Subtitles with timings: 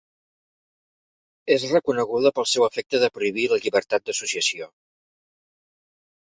[1.55, 4.71] És reconeguda pel seu efecte de prohibir la llibertat d'associació.